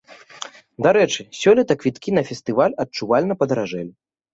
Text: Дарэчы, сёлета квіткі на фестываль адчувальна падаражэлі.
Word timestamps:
Дарэчы, 0.87 1.27
сёлета 1.41 1.79
квіткі 1.85 2.17
на 2.21 2.27
фестываль 2.33 2.77
адчувальна 2.89 3.33
падаражэлі. 3.45 3.93